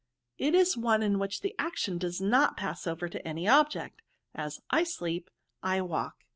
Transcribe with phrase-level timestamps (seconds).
[0.23, 4.01] '* "It is one in which the action does not pass over to any object;
[4.33, 5.29] as, I sleep,
[5.61, 6.25] I walk.'